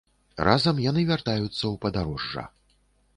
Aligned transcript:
Разам 0.47 0.79
яны 0.85 1.03
вяртаюцца 1.11 1.57
ў 1.57 1.75
падарожжа. 1.83 2.47